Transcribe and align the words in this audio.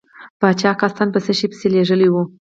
پاچا 0.39 0.71
قاصد 0.79 1.07
په 1.13 1.19
څه 1.25 1.31
شي 1.37 1.47
پسې 1.51 1.67
لیږلی 1.73 2.09
و. 2.11 2.15